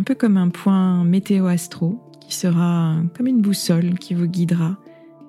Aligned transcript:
un 0.00 0.02
peu 0.02 0.14
comme 0.14 0.38
un 0.38 0.48
point 0.48 1.04
météo-astro 1.04 2.00
qui 2.22 2.34
sera 2.34 2.96
comme 3.14 3.26
une 3.26 3.42
boussole 3.42 3.98
qui 3.98 4.14
vous 4.14 4.26
guidera 4.26 4.78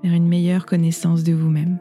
vers 0.01 0.13
une 0.13 0.29
meilleure 0.29 0.65
connaissance 0.65 1.25
de 1.25 1.33
vous-même. 1.33 1.77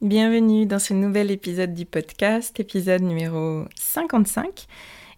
Bienvenue 0.00 0.64
dans 0.64 0.78
ce 0.78 0.94
nouvel 0.94 1.30
épisode 1.30 1.74
du 1.74 1.84
podcast, 1.84 2.58
épisode 2.58 3.02
numéro 3.02 3.64
55. 3.74 4.64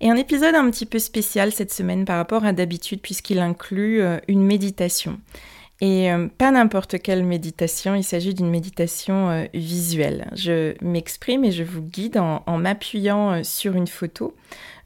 Et 0.00 0.10
un 0.10 0.16
épisode 0.16 0.56
un 0.56 0.69
petit 0.69 0.84
peu 0.84 0.99
spécial 0.99 1.53
cette 1.53 1.72
semaine 1.72 2.04
par 2.04 2.16
rapport 2.16 2.44
à 2.44 2.53
d'habitude 2.53 3.00
puisqu'il 3.00 3.39
inclut 3.39 4.03
euh, 4.03 4.19
une 4.27 4.43
méditation. 4.43 5.21
Et 5.82 6.12
euh, 6.12 6.28
pas 6.38 6.53
n'importe 6.53 7.03
quelle 7.03 7.25
méditation, 7.25 7.97
il 7.97 8.04
s'agit 8.04 8.34
d'une 8.34 8.48
méditation 8.48 9.31
euh, 9.31 9.44
visuelle. 9.53 10.31
Je 10.32 10.75
m'exprime 10.81 11.43
et 11.43 11.50
je 11.50 11.65
vous 11.65 11.82
guide 11.82 12.19
en, 12.19 12.56
m'appuyant 12.56 13.32
euh, 13.32 13.41
sur 13.43 13.75
une 13.75 13.88
photo, 13.88 14.37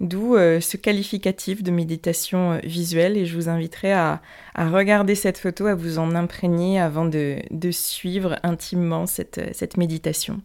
d'où 0.01 0.37
ce 0.37 0.77
qualificatif 0.79 1.63
de 1.63 1.71
méditation 1.71 2.59
visuelle. 2.65 3.19
Et 3.19 3.27
je 3.27 3.37
vous 3.37 3.51
inviterai 3.51 3.93
à, 3.93 4.23
regarder 4.57 5.15
cette 5.15 5.37
photo, 5.37 5.67
à 5.67 5.75
vous 5.75 5.99
en 5.99 6.15
imprégner 6.15 6.81
avant 6.81 7.05
de, 7.05 7.43
suivre 7.71 8.39
intimement 8.43 9.05
cette 9.05 9.77
méditation. 9.77 10.41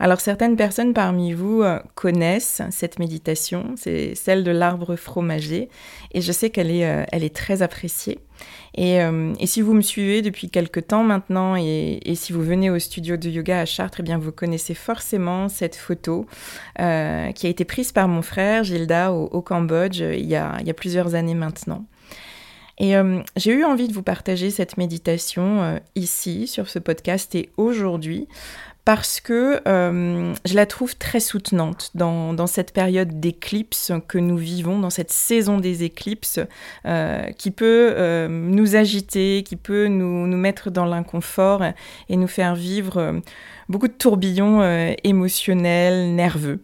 Alors 0.00 0.20
certaines 0.20 0.56
personnes 0.56 0.94
parmi 0.94 1.32
vous 1.32 1.62
euh, 1.62 1.80
connaissent 1.94 2.62
cette 2.70 3.00
méditation, 3.00 3.74
c'est 3.76 4.14
celle 4.14 4.44
de 4.44 4.52
l'arbre 4.52 4.94
fromager, 4.94 5.68
et 6.12 6.20
je 6.20 6.30
sais 6.30 6.50
qu'elle 6.50 6.70
est, 6.70 6.86
euh, 6.86 7.04
elle 7.10 7.24
est 7.24 7.34
très 7.34 7.62
appréciée. 7.62 8.20
Euh, 8.78 9.34
et, 9.40 9.46
si 9.48 9.60
vous 9.60 9.74
me 9.74 9.80
suivez 9.80 10.22
depuis 10.22 10.50
quelques 10.50 10.86
temps 10.86 11.02
maintenant, 11.02 11.56
et, 11.56 12.00
si 12.14 12.32
vous 12.32 12.42
venez 12.42 12.70
au 12.70 12.78
studio 12.78 13.16
de 13.16 13.28
yoga 13.28 13.60
à 13.60 13.64
Chartres, 13.64 13.98
eh 14.00 14.02
bien 14.04 14.18
vous 14.18 14.30
connaissez 14.30 14.74
forcément 14.74 15.48
cette 15.48 15.74
photo 15.74 16.26
qui 16.76 16.82
a 16.82 17.48
été 17.48 17.64
prise 17.64 17.90
par 17.90 18.06
mon 18.06 18.22
frère 18.22 18.62
Gilda 18.62 19.12
au, 19.12 19.42
Cambodge 19.42 19.98
il 19.98 20.26
y, 20.26 20.36
a, 20.36 20.58
il 20.60 20.66
y, 20.66 20.70
a, 20.70 20.74
plusieurs 20.74 21.16
années 21.16 21.34
maintenant. 21.34 21.84
Et 22.78 22.94
j'ai 23.34 23.52
eu 23.52 23.64
envie 23.64 23.88
de 23.88 23.92
vous 23.92 24.04
partager 24.04 24.50
cette 24.50 24.76
méditation 24.76 25.80
ici 25.96 26.46
sur 26.46 26.68
ce 26.68 26.78
podcast 26.78 27.34
et 27.34 27.50
aujourd'hui 27.56 28.28
parce 28.88 29.20
que 29.20 29.60
euh, 29.68 30.32
je 30.46 30.54
la 30.54 30.64
trouve 30.64 30.96
très 30.96 31.20
soutenante 31.20 31.90
dans, 31.94 32.46
cette 32.46 32.72
période 32.72 33.20
d'éclipse 33.20 33.92
que 34.08 34.16
nous 34.16 34.38
vivons, 34.38 34.78
dans 34.78 34.88
cette 34.88 35.10
saison 35.10 35.58
des 35.58 35.84
éclipses, 35.84 36.40
euh, 36.86 37.30
qui 37.32 37.50
peut 37.50 37.92
euh, 37.92 38.28
nous 38.28 38.76
agiter, 38.76 39.42
qui 39.42 39.56
peut 39.56 39.88
nous, 39.88 40.26
nous 40.26 40.38
mettre 40.38 40.70
dans 40.70 40.86
l'inconfort 40.86 41.62
et 42.08 42.16
nous 42.16 42.28
faire 42.28 42.54
vivre 42.54 43.20
beaucoup 43.68 43.88
de 43.88 43.92
tourbillons 43.92 44.62
émotionnels, 45.04 46.14
nerveux. 46.14 46.62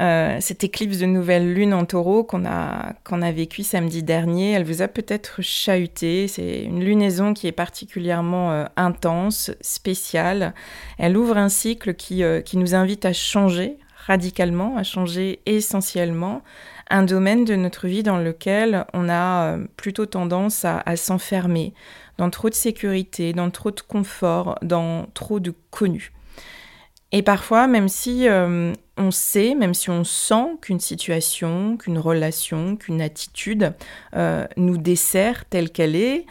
Euh, 0.00 0.38
cette 0.40 0.64
éclipse 0.64 0.98
de 0.98 1.06
nouvelle 1.06 1.52
lune 1.52 1.74
en 1.74 1.84
taureau 1.84 2.24
qu'on 2.24 2.46
a, 2.46 2.94
qu'on 3.04 3.20
a 3.20 3.30
vécue 3.30 3.62
samedi 3.62 4.02
dernier, 4.02 4.52
elle 4.52 4.64
vous 4.64 4.80
a 4.80 4.88
peut-être 4.88 5.42
chahuté. 5.42 6.28
C'est 6.28 6.62
une 6.62 6.82
lunaison 6.82 7.34
qui 7.34 7.46
est 7.46 7.52
particulièrement 7.52 8.52
euh, 8.52 8.64
intense, 8.76 9.50
spéciale. 9.60 10.54
Elle 10.98 11.16
ouvre 11.16 11.36
un 11.36 11.50
cycle 11.50 11.94
qui, 11.94 12.22
euh, 12.22 12.40
qui 12.40 12.56
nous 12.56 12.74
invite 12.74 13.04
à 13.04 13.12
changer 13.12 13.76
radicalement, 14.06 14.76
à 14.76 14.82
changer 14.82 15.40
essentiellement 15.46 16.42
un 16.90 17.04
domaine 17.04 17.44
de 17.44 17.54
notre 17.54 17.86
vie 17.86 18.02
dans 18.02 18.18
lequel 18.18 18.84
on 18.92 19.08
a 19.08 19.56
plutôt 19.76 20.06
tendance 20.06 20.64
à, 20.64 20.82
à 20.84 20.96
s'enfermer, 20.96 21.72
dans 22.18 22.28
trop 22.28 22.50
de 22.50 22.54
sécurité, 22.54 23.32
dans 23.32 23.50
trop 23.50 23.70
de 23.70 23.80
confort, 23.80 24.58
dans 24.62 25.06
trop 25.14 25.38
de 25.38 25.54
connu. 25.70 26.12
Et 27.14 27.20
parfois, 27.22 27.66
même 27.66 27.88
si 27.88 28.26
euh, 28.26 28.72
on 28.96 29.10
sait, 29.10 29.54
même 29.54 29.74
si 29.74 29.90
on 29.90 30.02
sent 30.02 30.56
qu'une 30.62 30.80
situation, 30.80 31.76
qu'une 31.76 31.98
relation, 31.98 32.76
qu'une 32.76 33.02
attitude 33.02 33.74
euh, 34.16 34.46
nous 34.56 34.78
dessert 34.78 35.44
telle 35.44 35.70
qu'elle 35.70 35.94
est, 35.94 36.24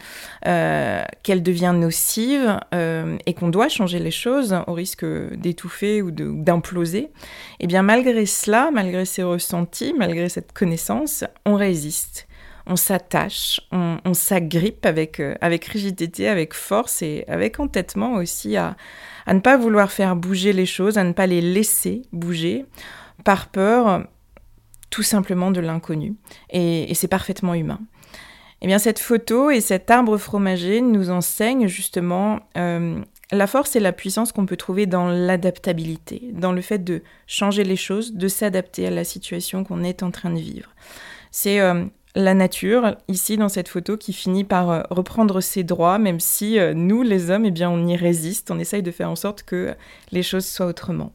euh, 0.46 1.04
qu'elle 1.22 1.44
devient 1.44 1.72
nocive 1.74 2.58
et 2.72 3.34
qu'on 3.34 3.48
doit 3.48 3.68
changer 3.68 4.00
les 4.00 4.10
choses 4.10 4.56
au 4.66 4.72
risque 4.72 5.04
d'étouffer 5.04 6.02
ou 6.02 6.10
d'imploser, 6.10 7.10
eh 7.60 7.68
bien 7.68 7.82
malgré 7.82 8.26
cela, 8.26 8.70
malgré 8.72 9.04
ces 9.04 9.22
ressentis, 9.22 9.94
malgré 9.96 10.28
cette 10.28 10.52
connaissance, 10.52 11.22
on 11.46 11.54
résiste 11.54 12.26
on 12.66 12.76
s'attache, 12.76 13.60
on, 13.72 14.14
s'agrippe 14.14 14.86
avec, 14.86 15.20
avec 15.40 15.64
rigidité, 15.64 16.28
avec 16.28 16.54
force 16.54 17.02
et 17.02 17.24
avec 17.28 17.58
entêtement 17.60 18.14
aussi 18.14 18.56
à, 18.56 18.76
à 19.26 19.34
ne 19.34 19.40
pas 19.40 19.56
vouloir 19.56 19.90
faire 19.90 20.16
bouger 20.16 20.52
les 20.52 20.66
choses, 20.66 20.98
à 20.98 21.04
ne 21.04 21.12
pas 21.12 21.26
les 21.26 21.40
laisser 21.40 22.02
bouger, 22.12 22.64
par 23.24 23.48
peur 23.48 24.06
tout 24.92 25.02
simplement 25.02 25.50
de 25.50 25.60
l'inconnu. 25.60 26.14
Et, 26.50 26.94
c'est 26.94 27.08
parfaitement 27.08 27.54
humain. 27.54 27.80
Eh 28.60 28.66
bien, 28.68 28.78
cette 28.78 29.00
photo 29.00 29.50
et 29.50 29.60
cet 29.60 29.90
arbre 29.90 30.16
fromager 30.18 30.80
nous 30.80 31.10
enseignent 31.10 31.66
justement 31.66 32.40
euh, 32.56 33.00
la 33.32 33.46
force 33.48 33.74
et 33.74 33.80
la 33.80 33.92
puissance 33.92 34.30
qu'on 34.30 34.46
peut 34.46 34.56
trouver 34.56 34.86
dans 34.86 35.08
l'adaptabilité, 35.08 36.30
dans 36.32 36.52
le 36.52 36.60
fait 36.60 36.78
de 36.78 37.02
changer 37.26 37.64
les 37.64 37.76
choses, 37.76 38.12
de 38.12 38.28
s'adapter 38.28 38.86
à 38.86 38.90
la 38.90 39.02
situation 39.02 39.64
qu'on 39.64 39.82
est 39.82 40.04
en 40.04 40.12
train 40.12 40.30
de 40.30 40.38
vivre. 40.38 40.68
C'est 41.32 41.58
euh, 41.58 41.86
la 42.14 42.34
nature, 42.34 42.96
ici 43.08 43.36
dans 43.36 43.48
cette 43.48 43.68
photo, 43.68 43.96
qui 43.96 44.12
finit 44.12 44.44
par 44.44 44.70
euh, 44.70 44.82
reprendre 44.90 45.40
ses 45.40 45.64
droits, 45.64 45.98
même 45.98 46.20
si 46.20 46.58
euh, 46.58 46.74
nous, 46.74 47.02
les 47.02 47.30
hommes, 47.30 47.46
eh 47.46 47.50
bien, 47.50 47.70
on 47.70 47.86
y 47.86 47.96
résiste, 47.96 48.50
on 48.50 48.58
essaye 48.58 48.82
de 48.82 48.90
faire 48.90 49.10
en 49.10 49.16
sorte 49.16 49.42
que 49.42 49.74
les 50.10 50.22
choses 50.22 50.46
soient 50.46 50.66
autrement. 50.66 51.12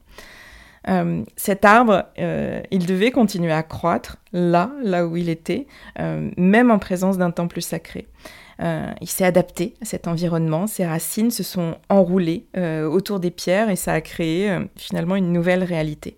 Euh, 0.87 1.23
cet 1.35 1.65
arbre, 1.65 2.05
il 2.17 2.85
devait 2.85 3.11
continuer 3.11 3.51
à 3.51 3.61
croître 3.61 4.17
là, 4.31 4.71
là 4.83 5.05
où 5.05 5.17
il 5.17 5.27
était, 5.27 5.67
même 5.97 6.71
en 6.71 6.79
présence 6.79 7.17
d'un 7.17 7.31
temple 7.31 7.61
sacré. 7.61 8.07
il 8.61 9.07
s'est 9.07 9.25
adapté 9.25 9.73
à 9.81 9.85
cet 9.85 10.07
environnement, 10.07 10.65
ses 10.65 10.85
racines 10.85 11.29
se 11.29 11.43
sont 11.43 11.75
enroulées 11.89 12.45
autour 12.89 13.19
des 13.19 13.31
pierres 13.31 13.69
et 13.69 13.75
ça 13.75 13.91
a 13.91 13.99
créé 13.99 14.57
finalement 14.77 15.17
une 15.17 15.33
nouvelle 15.33 15.65
réalité. 15.65 16.15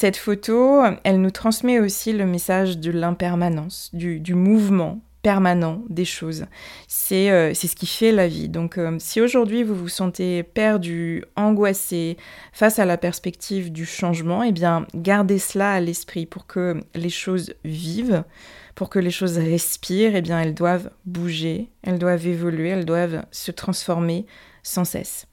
Cette 0.00 0.16
photo, 0.16 0.80
elle 1.02 1.20
nous 1.20 1.32
transmet 1.32 1.80
aussi 1.80 2.12
le 2.12 2.24
message 2.24 2.78
de 2.78 2.92
l'impermanence, 2.92 3.90
du 3.92 4.34
mouvement, 4.36 5.00
permanent 5.22 5.82
des 5.88 6.04
choses. 6.04 6.42
Euh, 7.10 7.50
c'est 7.52 7.66
ce 7.66 7.74
qui 7.74 7.86
fait 7.86 8.12
la 8.12 8.28
vie. 8.28 8.48
Donc 8.48 8.78
euh, 8.78 8.96
si 9.00 9.20
aujourd'hui 9.20 9.64
vous 9.64 9.74
vous 9.74 9.88
sentez 9.88 10.44
perdu, 10.44 11.24
angoissé 11.34 12.16
face 12.52 12.78
à 12.78 12.84
la 12.84 12.96
perspective 12.96 13.72
du 13.72 13.86
changement, 13.86 14.44
eh 14.44 14.52
bien 14.52 14.86
gardez 14.94 15.40
cela 15.40 15.72
à 15.72 15.80
l'esprit 15.80 16.26
pour 16.26 16.46
que 16.46 16.80
les 16.94 17.10
choses 17.10 17.54
vivent, 17.64 18.22
pour 18.76 18.90
que 18.90 19.00
les 19.00 19.10
choses 19.10 19.36
respirent, 19.36 20.14
eh 20.14 20.22
bien 20.22 20.40
elles 20.40 20.54
doivent 20.54 20.92
bouger, 21.06 21.72
elles 21.82 21.98
doivent 21.98 22.28
évoluer, 22.28 22.68
elles 22.68 22.84
doivent 22.84 23.24
se 23.32 23.50
transformer 23.50 24.26
sans 24.62 24.84
cesse. 24.84 25.27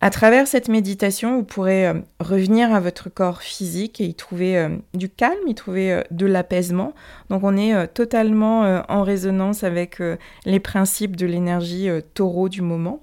À 0.00 0.10
travers 0.10 0.46
cette 0.46 0.68
méditation, 0.68 1.38
vous 1.38 1.42
pourrez 1.42 1.88
euh, 1.88 1.94
revenir 2.20 2.72
à 2.72 2.78
votre 2.78 3.08
corps 3.08 3.42
physique 3.42 4.00
et 4.00 4.04
y 4.04 4.14
trouver 4.14 4.56
euh, 4.56 4.68
du 4.94 5.08
calme, 5.08 5.48
y 5.48 5.56
trouver 5.56 5.92
euh, 5.92 6.02
de 6.12 6.24
l'apaisement. 6.24 6.94
Donc 7.30 7.42
on 7.42 7.56
est 7.56 7.88
totalement 7.88 8.82
en 8.88 9.02
résonance 9.02 9.64
avec 9.64 10.00
les 10.44 10.60
principes 10.60 11.16
de 11.16 11.26
l'énergie 11.26 11.88
taureau 12.14 12.48
du 12.48 12.62
moment. 12.62 13.02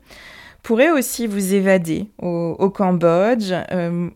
Pourrez 0.64 0.90
aussi 0.90 1.28
vous 1.28 1.54
évader 1.54 2.08
au, 2.20 2.70
Cambodge, 2.70 3.54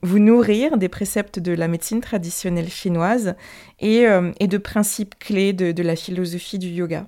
vous 0.01 0.19
nourrir 0.19 0.77
des 0.77 0.89
préceptes 0.89 1.37
de 1.37 1.51
la 1.51 1.67
médecine 1.67 2.01
traditionnelle 2.01 2.69
chinoise 2.69 3.35
et, 3.79 4.05
de 4.05 4.57
principes 4.57 5.19
clés 5.19 5.53
de 5.53 5.83
la 5.83 5.95
philosophie 5.95 6.57
du 6.57 6.69
yoga. 6.69 7.05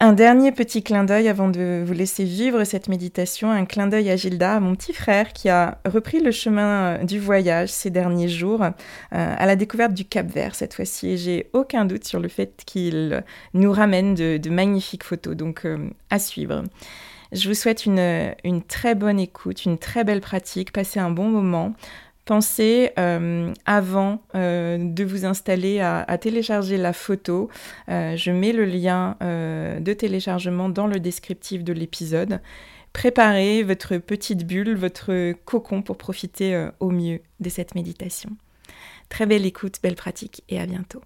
Un 0.00 0.12
dernier 0.12 0.52
petit 0.52 0.84
clin 0.84 1.02
d'œil 1.02 1.26
avant 1.26 1.48
de 1.48 1.82
vous 1.84 1.92
laisser 1.92 2.22
vivre 2.22 2.62
cette 2.62 2.88
méditation, 2.88 3.50
un 3.50 3.64
clin 3.64 3.88
d'œil 3.88 4.10
à 4.10 4.16
Gilda, 4.16 4.60
mon 4.60 4.76
petit 4.76 4.92
frère 4.92 5.32
qui 5.32 5.48
a 5.48 5.78
repris 5.84 6.20
le 6.20 6.30
chemin 6.30 6.98
euh, 7.00 7.04
du 7.04 7.18
voyage 7.18 7.70
ces 7.70 7.90
derniers 7.90 8.28
jours 8.28 8.62
euh, 8.62 8.70
à 9.10 9.44
la 9.44 9.56
découverte 9.56 9.94
du 9.94 10.04
Cap 10.04 10.28
Vert 10.28 10.54
cette 10.54 10.74
fois-ci. 10.74 11.08
Et 11.08 11.16
j'ai 11.16 11.50
aucun 11.52 11.84
doute 11.84 12.04
sur 12.04 12.20
le 12.20 12.28
fait 12.28 12.62
qu'il 12.64 13.24
nous 13.54 13.72
ramène 13.72 14.14
de, 14.14 14.50
magnifiques 14.50 15.02
photos, 15.02 15.34
donc 15.34 15.64
euh, 15.64 15.90
à 16.10 16.20
suivre. 16.20 16.62
Je 17.32 17.48
vous 17.48 17.54
souhaite 17.54 17.84
une, 17.84 18.34
une 18.44 18.62
très 18.62 18.94
bonne 18.94 19.18
écoute, 19.18 19.64
une 19.64 19.78
très 19.78 20.04
belle 20.04 20.20
pratique, 20.20 20.72
passez 20.72 21.00
un 21.00 21.10
bon 21.10 21.28
moment. 21.28 21.74
Pensez 22.28 22.90
euh, 22.98 23.54
avant 23.64 24.20
euh, 24.34 24.76
de 24.78 25.02
vous 25.02 25.24
installer 25.24 25.80
à, 25.80 26.18
télécharger 26.18 26.76
la 26.76 26.92
photo. 26.92 27.48
Euh, 27.88 28.16
je 28.16 28.30
mets 28.30 28.52
le 28.52 28.66
lien 28.66 29.16
de 29.22 29.92
téléchargement 29.94 30.68
dans 30.68 30.86
le 30.86 31.00
descriptif 31.00 31.64
de 31.64 31.72
l'épisode. 31.72 32.42
Préparez 32.92 33.62
votre 33.62 33.96
petite 33.96 34.46
bulle, 34.46 34.76
votre 34.76 35.32
cocon 35.46 35.80
pour 35.80 35.96
profiter 35.96 36.68
au 36.80 36.90
mieux 36.90 37.20
de 37.40 37.48
cette 37.48 37.74
méditation. 37.74 38.28
Très 39.08 39.24
belle 39.24 39.46
écoute, 39.46 39.78
belle 39.82 39.96
pratique 39.96 40.44
et 40.50 40.60
à 40.60 40.66
bientôt. 40.66 41.00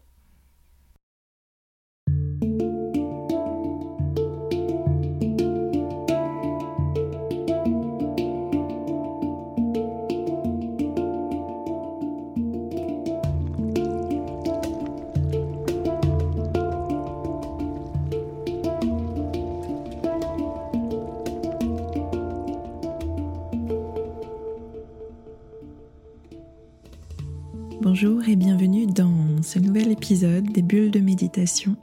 Bonjour 28.05 28.29
et 28.29 28.35
bienvenue 28.35 28.87
dans 28.87 29.41
ce 29.45 29.61
nouvel 29.61 29.93
épisode 29.93 30.51
des 30.51 30.63
bulles 30.63 30.91
de 30.91 30.99
méditation. 30.99 31.77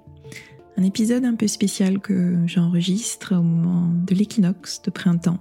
Un 0.75 0.83
épisode 0.83 1.23
un 1.23 1.33
peu 1.33 1.47
spécial 1.47 1.99
que 1.99 2.35
j'enregistre 2.45 3.37
au 3.37 3.41
moment 3.41 3.87
de 4.05 4.13
l'équinoxe 4.13 4.81
de 4.81 4.91
printemps. 4.91 5.39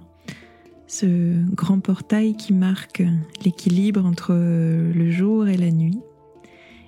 Ce 0.87 1.33
grand 1.53 1.81
portail 1.81 2.37
qui 2.37 2.53
marque 2.53 3.03
l'équilibre 3.43 4.05
entre 4.05 4.33
le 4.33 5.11
jour 5.11 5.49
et 5.49 5.57
la 5.57 5.69
nuit. 5.69 5.99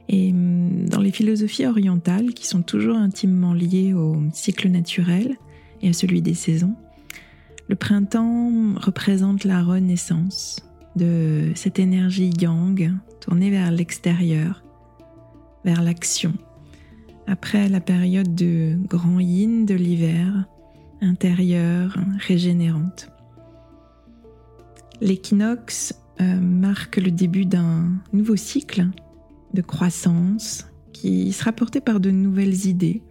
Et 0.07 0.31
hum, 0.31 0.87
dans 0.87 1.01
les 1.01 1.11
philosophies 1.11 1.65
orientales 1.65 2.33
qui 2.33 2.47
sont 2.47 2.61
toujours 2.61 2.95
intimement 2.95 3.53
liées 3.53 3.93
au 3.93 4.15
cycle 4.31 4.69
naturel 4.69 5.35
et 5.81 5.89
à 5.89 5.93
celui 5.93 6.21
des 6.21 6.35
saisons, 6.35 6.75
le 7.67 7.75
printemps 7.75 8.73
représente 8.77 9.43
la 9.43 9.61
renaissance 9.61 10.61
de 10.95 11.51
cette 11.55 11.79
énergie 11.79 12.31
yang 12.39 12.97
tourner 13.19 13.49
vers 13.49 13.71
l'extérieur, 13.71 14.63
vers 15.63 15.81
l'action. 15.81 16.33
Après 17.27 17.69
la 17.69 17.79
période 17.79 18.35
de 18.35 18.77
grand 18.87 19.19
yin 19.19 19.65
de 19.65 19.75
l'hiver, 19.75 20.45
intérieure, 21.01 21.97
régénérante. 22.19 23.09
L'équinoxe 25.01 25.95
euh, 26.19 26.39
marque 26.39 26.97
le 26.97 27.11
début 27.11 27.45
d'un 27.45 27.91
nouveau 28.13 28.35
cycle 28.35 28.87
de 29.53 29.61
croissance 29.61 30.67
qui 30.93 31.31
sera 31.33 31.51
porté 31.51 31.81
par 31.81 31.99
de 31.99 32.11
nouvelles 32.11 32.67
idées 32.67 33.01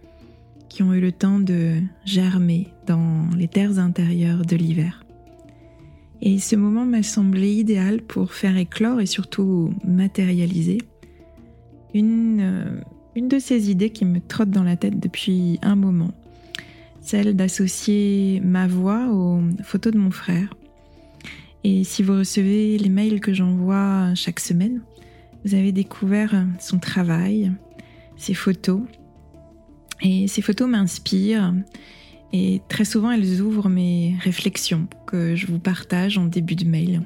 qui 0.69 0.83
ont 0.83 0.93
eu 0.93 1.01
le 1.01 1.11
temps 1.11 1.39
de 1.39 1.81
germer 2.05 2.69
dans 2.87 3.29
les 3.35 3.49
terres 3.49 3.77
intérieures 3.77 4.45
de 4.45 4.55
l'hiver. 4.55 5.00
Et 6.21 6.39
ce 6.39 6.55
moment 6.55 6.85
m'a 6.85 7.03
semblé 7.03 7.51
idéal 7.51 8.01
pour 8.01 8.33
faire 8.33 8.55
éclore 8.57 9.01
et 9.01 9.07
surtout 9.07 9.73
matérialiser 9.83 10.77
une, 11.93 12.39
euh, 12.41 12.81
une 13.15 13.27
de 13.27 13.39
ces 13.39 13.71
idées 13.71 13.89
qui 13.89 14.05
me 14.05 14.19
trotte 14.19 14.51
dans 14.51 14.63
la 14.63 14.77
tête 14.77 14.99
depuis 14.99 15.59
un 15.61 15.75
moment, 15.75 16.11
celle 17.01 17.35
d'associer 17.35 18.39
ma 18.43 18.67
voix 18.67 19.09
aux 19.11 19.41
photos 19.63 19.93
de 19.93 19.97
mon 19.97 20.11
frère. 20.11 20.53
Et 21.63 21.83
si 21.83 22.03
vous 22.03 22.13
recevez 22.13 22.77
les 22.77 22.89
mails 22.89 23.19
que 23.19 23.33
j'envoie 23.33 24.13
chaque 24.15 24.39
semaine, 24.39 24.81
vous 25.43 25.55
avez 25.55 25.71
découvert 25.71 26.45
son 26.59 26.79
travail, 26.79 27.51
ses 28.15 28.33
photos. 28.33 28.81
Et 30.01 30.27
ces 30.27 30.41
photos 30.41 30.69
m'inspirent 30.69 31.53
et 32.33 32.61
très 32.69 32.85
souvent, 32.85 33.11
elles 33.11 33.41
ouvrent 33.41 33.69
mes 33.69 34.15
réflexions 34.21 34.87
que 35.05 35.35
je 35.35 35.47
vous 35.47 35.59
partage 35.59 36.17
en 36.17 36.25
début 36.25 36.55
de 36.55 36.65
mail. 36.65 37.01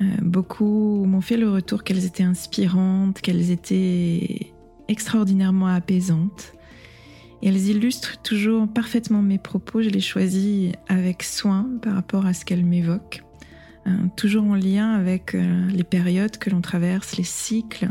Euh, 0.00 0.04
beaucoup 0.22 1.04
m'ont 1.06 1.20
fait 1.20 1.36
le 1.36 1.50
retour 1.50 1.84
qu'elles 1.84 2.04
étaient 2.04 2.22
inspirantes, 2.22 3.20
qu'elles 3.20 3.50
étaient 3.50 4.52
extraordinairement 4.88 5.66
apaisantes. 5.66 6.52
Et 7.42 7.48
elles 7.48 7.68
illustrent 7.68 8.20
toujours 8.22 8.66
parfaitement 8.68 9.20
mes 9.20 9.38
propos. 9.38 9.82
Je 9.82 9.90
les 9.90 10.00
choisis 10.00 10.72
avec 10.88 11.22
soin 11.22 11.68
par 11.82 11.94
rapport 11.94 12.24
à 12.24 12.32
ce 12.32 12.44
qu'elles 12.44 12.64
m'évoquent. 12.64 13.22
Euh, 13.86 13.90
toujours 14.16 14.44
en 14.44 14.54
lien 14.54 14.92
avec 14.94 15.34
euh, 15.34 15.68
les 15.68 15.84
périodes 15.84 16.38
que 16.38 16.50
l'on 16.50 16.60
traverse, 16.60 17.16
les 17.16 17.24
cycles 17.24 17.90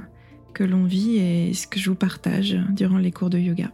que 0.54 0.64
l'on 0.64 0.86
vit 0.86 1.18
et 1.18 1.54
ce 1.54 1.68
que 1.68 1.80
je 1.80 1.90
vous 1.90 1.96
partage 1.96 2.58
durant 2.72 2.98
les 2.98 3.12
cours 3.12 3.30
de 3.30 3.38
yoga. 3.38 3.72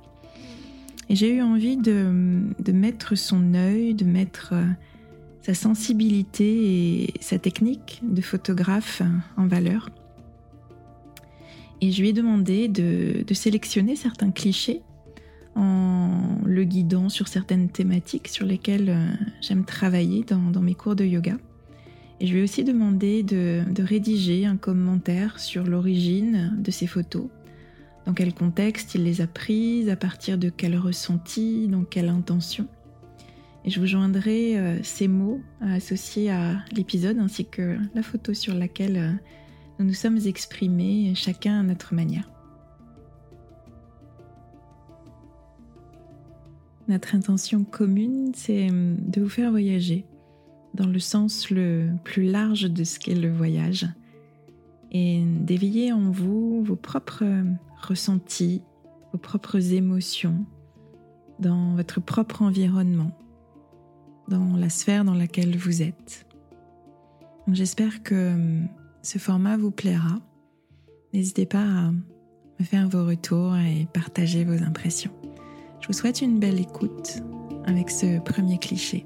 J'ai 1.14 1.36
eu 1.36 1.42
envie 1.42 1.76
de, 1.76 2.72
mettre 2.72 3.16
son 3.16 3.54
œil, 3.54 3.94
de 3.94 4.06
mettre 4.06 4.54
euh, 4.54 4.66
sa 5.42 5.54
sensibilité 5.54 7.04
et 7.04 7.14
sa 7.20 7.38
technique 7.38 8.00
de 8.02 8.22
photographe 8.22 9.02
en 9.36 9.46
valeur. 9.46 9.90
Et 11.82 11.92
je 11.92 12.02
lui 12.02 12.10
ai 12.10 12.14
demandé 12.14 12.70
de, 12.70 13.26
sélectionner 13.34 13.98
certains 13.98 14.32
clichés 14.32 14.82
en 15.56 16.38
le 16.46 16.64
guidant 16.64 17.10
sur 17.10 17.28
certaines 17.28 17.68
thématiques 17.68 18.30
sur 18.30 18.46
lesquelles 18.46 18.90
euh, 18.90 19.08
j'aime 19.42 19.66
travailler 19.66 20.24
dans, 20.24 20.62
mes 20.62 20.76
cours 20.76 20.96
de 20.96 21.04
yoga. 21.04 21.36
Et 22.22 22.28
je 22.28 22.32
lui 22.32 22.40
ai 22.40 22.44
aussi 22.44 22.64
demandé 22.64 23.22
de 23.22 23.84
rédiger 23.84 24.46
un 24.46 24.56
commentaire 24.56 25.40
sur 25.40 25.66
l'origine 25.66 26.54
de 26.58 26.72
ces 26.72 26.88
photos 26.88 27.28
dans 28.06 28.14
quel 28.14 28.34
contexte 28.34 28.96
il 28.96 29.04
les 29.04 29.22
a 29.22 29.28
prises, 29.28 29.90
à 29.90 29.96
partir 29.96 30.38
de 30.38 30.50
quel 30.50 30.78
ressenti, 30.78 31.68
dans 31.68 31.84
quelle 31.84 32.10
intention. 32.10 32.68
Et 33.64 33.70
je 33.70 33.80
vous 33.80 33.86
joindrai 33.86 34.58
euh, 34.58 34.80
ces 34.82 35.08
mots 35.08 35.40
associés 35.62 36.32
à 36.32 36.58
l'épisode 36.72 37.20
ainsi 37.20 37.46
que 37.46 37.78
la 37.94 38.02
photo 38.02 38.34
sur 38.34 38.56
laquelle 38.56 38.98
euh, 38.98 39.12
nous 39.78 39.86
nous 39.86 39.94
sommes 39.94 40.18
exprimés, 40.26 41.14
chacun 41.16 41.60
à 41.60 41.64
notre 41.64 41.94
manière. 41.94 42.30
Notre 46.88 47.16
intention 47.16 47.64
commune, 47.64 48.32
c'est 48.34 48.70
euh, 48.72 48.96
de 48.98 49.22
vous 49.22 49.30
faire 49.30 49.52
voyager 49.52 50.06
dans 50.74 50.88
le 50.88 51.00
sens 51.00 51.50
le 51.50 51.90
plus 52.04 52.24
large 52.24 52.64
de 52.64 52.84
ce 52.84 52.98
qu'est 52.98 53.14
le 53.14 53.32
voyage 53.32 53.88
et 54.92 55.24
d'éveiller 55.24 55.94
en 55.94 56.12
vous 56.12 56.64
vos 56.64 56.76
propres 56.76 57.24
ressentis, 57.82 58.62
vos 59.12 59.18
propres 59.18 59.74
émotions 59.74 60.46
dans 61.40 61.76
votre 61.76 62.00
propre 62.00 62.42
environnement, 62.44 63.12
dans 64.28 64.56
la 64.58 64.70
sphère 64.70 65.04
dans 65.04 65.16
laquelle 65.16 65.58
vous 65.58 65.82
êtes. 65.82 66.28
J'espère 67.52 68.04
que 68.04 68.36
ce 69.02 69.18
format 69.18 69.58
vous 69.58 69.72
plaira. 69.72 70.20
N'hésitez 71.14 71.46
pas 71.46 71.64
à 71.64 71.92
me 71.92 72.64
faire 72.64 72.88
vos 72.88 73.06
retours 73.06 73.56
et 73.58 73.88
partager 73.94 74.46
vos 74.46 74.64
impressions. 74.64 75.12
Je 75.80 75.88
vous 75.88 75.94
souhaite 75.94 76.22
une 76.22 76.40
belle 76.40 76.60
écoute 76.60 77.22
avec 77.66 77.90
ce 77.90 78.20
premier 78.20 78.60
cliché. 78.60 79.06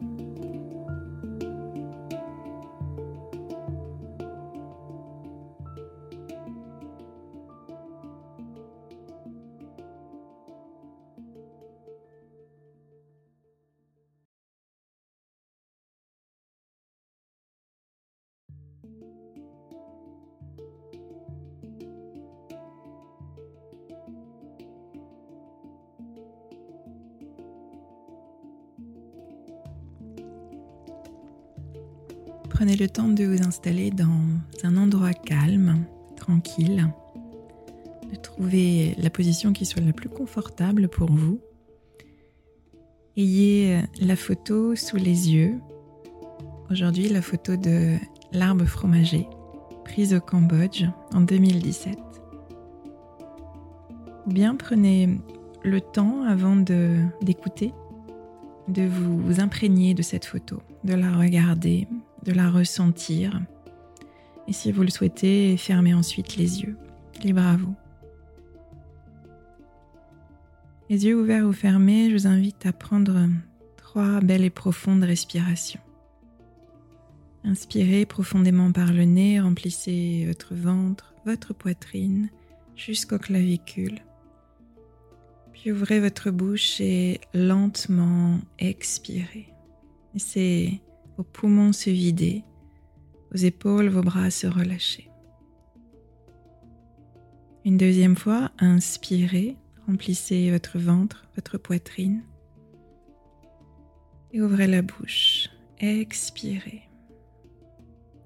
Prenez 32.55 32.77
le 32.77 32.87
temps 32.87 33.09
de 33.09 33.25
vous 33.25 33.45
installer 33.45 33.91
dans 33.91 34.21
un 34.63 34.77
endroit 34.77 35.11
calme, 35.11 35.85
tranquille, 36.15 36.87
de 38.09 38.15
trouver 38.15 38.95
la 38.97 39.09
position 39.09 39.51
qui 39.51 39.65
soit 39.65 39.81
la 39.81 39.91
plus 39.91 40.07
confortable 40.07 40.87
pour 40.87 41.11
vous. 41.11 41.41
Ayez 43.17 43.81
la 43.99 44.15
photo 44.15 44.73
sous 44.73 44.95
les 44.95 45.33
yeux. 45.33 45.55
Aujourd'hui, 46.71 47.09
la 47.09 47.21
photo 47.21 47.57
de 47.57 47.97
l'arbre 48.31 48.63
fromager, 48.63 49.27
prise 49.83 50.13
au 50.13 50.21
Cambodge 50.21 50.85
en 51.13 51.19
2017. 51.19 51.99
Ou 54.27 54.29
bien 54.29 54.55
prenez 54.55 55.19
le 55.61 55.81
temps 55.81 56.23
avant 56.23 56.55
d'écouter, 56.55 57.73
de, 58.69 58.83
de 58.83 58.87
vous 58.87 59.41
imprégner 59.41 59.93
de 59.93 60.01
cette 60.01 60.23
photo, 60.23 60.61
de 60.85 60.93
la 60.93 61.11
regarder, 61.17 61.89
de 62.25 62.33
la 62.33 62.49
ressentir. 62.49 63.41
Et 64.47 64.53
si 64.53 64.71
vous 64.71 64.81
le 64.81 64.89
souhaitez, 64.89 65.55
fermez 65.57 65.93
ensuite 65.93 66.35
les 66.35 66.61
yeux. 66.61 66.77
Libre 67.23 67.41
à 67.41 67.55
vous. 67.55 67.75
Les 70.89 71.05
yeux 71.05 71.19
ouverts 71.19 71.45
ou 71.45 71.53
fermés, 71.53 72.09
je 72.09 72.15
vous 72.15 72.27
invite 72.27 72.65
à 72.65 72.73
prendre 72.73 73.27
trois 73.77 74.19
belles 74.19 74.43
et 74.43 74.49
profondes 74.49 75.03
respirations. 75.03 75.79
Inspirez 77.43 78.05
profondément 78.05 78.71
par 78.71 78.91
le 78.91 79.05
nez, 79.05 79.39
remplissez 79.39 80.25
votre 80.27 80.53
ventre, 80.53 81.13
votre 81.25 81.53
poitrine 81.53 82.29
jusqu'aux 82.75 83.19
clavicules. 83.19 84.01
Puis 85.53 85.71
ouvrez 85.71 85.99
votre 85.99 86.31
bouche 86.31 86.81
et 86.81 87.21
lentement 87.33 88.39
expirez. 88.59 89.53
Vos 91.17 91.23
poumons 91.23 91.73
se 91.73 91.89
vider, 91.89 92.43
vos 93.31 93.37
épaules, 93.37 93.89
vos 93.89 94.01
bras 94.01 94.29
se 94.29 94.47
relâcher. 94.47 95.09
Une 97.63 97.77
deuxième 97.77 98.15
fois, 98.15 98.51
inspirez, 98.59 99.57
remplissez 99.87 100.51
votre 100.51 100.77
ventre, 100.77 101.27
votre 101.35 101.57
poitrine 101.57 102.23
et 104.31 104.41
ouvrez 104.41 104.67
la 104.67 104.81
bouche. 104.81 105.49
Expirez. 105.79 106.83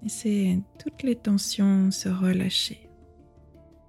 Laissez 0.01 0.59
toutes 0.77 1.03
les 1.03 1.15
tensions 1.15 1.91
se 1.91 2.09
relâcher. 2.09 2.89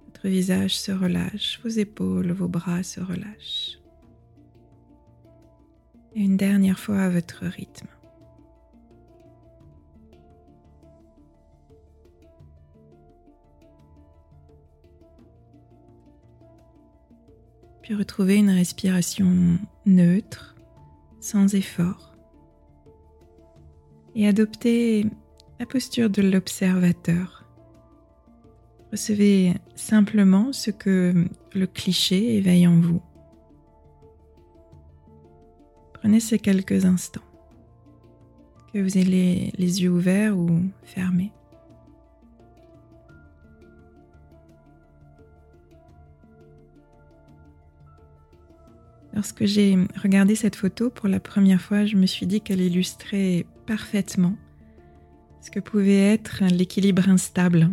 Votre 0.05 0.27
visage 0.27 0.77
se 0.77 0.91
relâche, 0.91 1.59
vos 1.63 1.69
épaules, 1.69 2.31
vos 2.31 2.47
bras 2.47 2.83
se 2.83 2.99
relâchent. 2.99 3.79
Et 6.15 6.21
une 6.21 6.37
dernière 6.37 6.79
fois 6.79 6.99
à 6.99 7.09
votre 7.09 7.45
rythme. 7.45 7.87
Retrouver 17.95 18.37
une 18.37 18.49
respiration 18.49 19.59
neutre, 19.85 20.55
sans 21.19 21.55
effort, 21.55 22.15
et 24.15 24.27
adopter 24.27 25.05
la 25.59 25.65
posture 25.65 26.09
de 26.09 26.21
l'observateur. 26.21 27.45
Recevez 28.91 29.53
simplement 29.75 30.51
ce 30.51 30.71
que 30.71 31.25
le 31.53 31.67
cliché 31.67 32.35
éveille 32.35 32.67
en 32.67 32.79
vous. 32.79 33.01
Prenez 35.93 36.19
ces 36.19 36.39
quelques 36.39 36.85
instants, 36.85 37.21
que 38.73 38.79
vous 38.79 38.97
ayez 38.97 39.53
les 39.57 39.83
yeux 39.83 39.91
ouverts 39.91 40.37
ou 40.37 40.61
fermés. 40.83 41.31
Lorsque 49.21 49.45
j'ai 49.45 49.77
regardé 50.01 50.33
cette 50.33 50.55
photo 50.55 50.89
pour 50.89 51.07
la 51.07 51.19
première 51.19 51.61
fois, 51.61 51.85
je 51.85 51.95
me 51.95 52.07
suis 52.07 52.25
dit 52.25 52.41
qu'elle 52.41 52.59
illustrait 52.59 53.45
parfaitement 53.67 54.35
ce 55.41 55.51
que 55.51 55.59
pouvait 55.59 56.11
être 56.11 56.41
l'équilibre 56.45 57.07
instable 57.07 57.69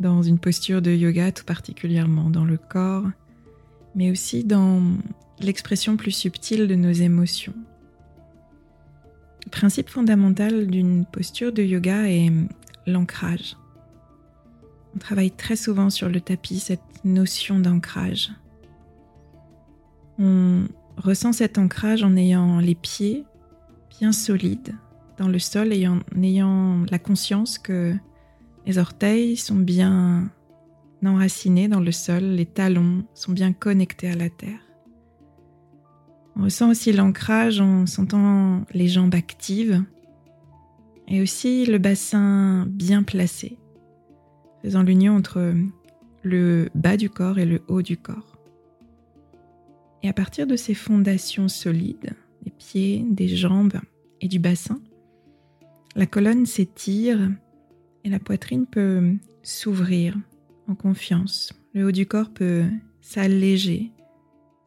dans 0.00 0.20
une 0.20 0.40
posture 0.40 0.82
de 0.82 0.90
yoga, 0.90 1.30
tout 1.30 1.44
particulièrement 1.44 2.28
dans 2.28 2.44
le 2.44 2.56
corps, 2.56 3.06
mais 3.94 4.10
aussi 4.10 4.42
dans 4.42 4.82
l'expression 5.38 5.96
plus 5.96 6.10
subtile 6.10 6.66
de 6.66 6.74
nos 6.74 6.90
émotions. 6.90 7.54
Le 9.44 9.50
principe 9.50 9.88
fondamental 9.88 10.66
d'une 10.66 11.04
posture 11.04 11.52
de 11.52 11.62
yoga 11.62 12.10
est 12.10 12.32
l'ancrage. 12.88 13.56
On 14.96 14.98
travaille 14.98 15.30
très 15.30 15.54
souvent 15.54 15.88
sur 15.88 16.08
le 16.08 16.20
tapis 16.20 16.58
cette 16.58 17.04
notion 17.04 17.60
d'ancrage. 17.60 18.32
On 20.18 20.66
ressent 20.96 21.32
cet 21.32 21.58
ancrage 21.58 22.02
en 22.02 22.16
ayant 22.16 22.58
les 22.60 22.74
pieds 22.74 23.24
bien 23.98 24.12
solides 24.12 24.74
dans 25.18 25.28
le 25.28 25.38
sol 25.38 25.72
et 25.72 25.86
en 25.86 26.00
ayant 26.22 26.84
la 26.90 26.98
conscience 26.98 27.58
que 27.58 27.94
les 28.66 28.78
orteils 28.78 29.36
sont 29.36 29.56
bien 29.56 30.30
enracinés 31.04 31.68
dans 31.68 31.80
le 31.80 31.92
sol, 31.92 32.22
les 32.22 32.46
talons 32.46 33.04
sont 33.14 33.32
bien 33.32 33.52
connectés 33.52 34.08
à 34.08 34.16
la 34.16 34.30
terre. 34.30 34.60
On 36.36 36.44
ressent 36.44 36.70
aussi 36.70 36.92
l'ancrage 36.92 37.60
en 37.60 37.86
sentant 37.86 38.62
les 38.72 38.88
jambes 38.88 39.14
actives 39.14 39.84
et 41.06 41.20
aussi 41.20 41.66
le 41.66 41.78
bassin 41.78 42.66
bien 42.68 43.02
placé, 43.02 43.58
faisant 44.62 44.82
l'union 44.82 45.14
entre 45.14 45.54
le 46.22 46.70
bas 46.74 46.96
du 46.96 47.10
corps 47.10 47.38
et 47.38 47.44
le 47.44 47.62
haut 47.68 47.82
du 47.82 47.96
corps. 47.96 48.33
Et 50.04 50.08
à 50.08 50.12
partir 50.12 50.46
de 50.46 50.54
ces 50.54 50.74
fondations 50.74 51.48
solides, 51.48 52.10
des 52.42 52.50
pieds, 52.50 53.06
des 53.08 53.26
jambes 53.26 53.80
et 54.20 54.28
du 54.28 54.38
bassin, 54.38 54.82
la 55.96 56.04
colonne 56.04 56.44
s'étire 56.44 57.30
et 58.04 58.10
la 58.10 58.18
poitrine 58.18 58.66
peut 58.66 59.14
s'ouvrir 59.42 60.14
en 60.68 60.74
confiance. 60.74 61.54
Le 61.72 61.86
haut 61.86 61.90
du 61.90 62.04
corps 62.04 62.28
peut 62.28 62.66
s'alléger, 63.00 63.92